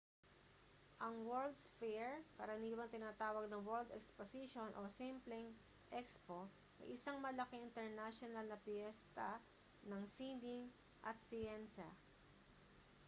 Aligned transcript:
ang 1.05 1.15
world's 1.29 1.65
fair 1.79 2.09
karaniwang 2.37 2.89
tinatawag 2.95 3.45
na 3.49 3.59
world 3.67 3.85
exposition 3.99 4.65
o 4.81 4.89
simpleng 5.01 5.47
expo 6.01 6.39
ay 6.81 6.87
isang 6.97 7.17
malaking 7.25 7.61
internasyonal 7.69 8.45
na 8.49 8.57
piyesta 8.65 9.29
ng 9.89 10.01
sining 10.15 10.63
at 11.09 11.17
siyensya 11.29 11.85